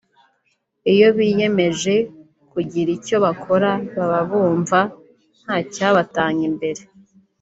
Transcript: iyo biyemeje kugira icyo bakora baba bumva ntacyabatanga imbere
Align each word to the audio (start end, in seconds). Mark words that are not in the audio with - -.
iyo 0.93 1.07
biyemeje 1.17 1.93
kugira 2.51 2.89
icyo 2.97 3.15
bakora 3.25 3.69
baba 3.95 4.19
bumva 4.29 4.79
ntacyabatanga 5.43 6.41
imbere 6.49 6.81